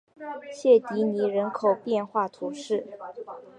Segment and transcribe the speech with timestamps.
[0.51, 2.87] 谢迪尼人口变化图示